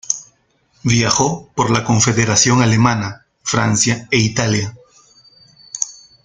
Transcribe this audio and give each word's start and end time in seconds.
Viajó 0.81 1.51
por 1.53 1.69
la 1.69 1.83
Confederación 1.83 2.63
Alemana, 2.63 3.27
Francia 3.43 4.07
e 4.09 4.17
Italia. 4.17 4.75